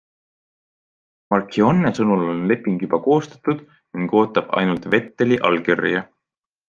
[1.33, 3.61] Marchionne sõnul on leping juba koostatud
[3.99, 6.03] ning ootab ainult Vetteli allkirja.